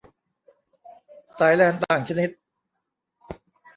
[1.39, 2.29] สายแลนต่างชนิด